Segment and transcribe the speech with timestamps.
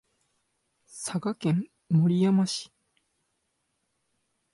[0.87, 2.71] 滋賀県守山市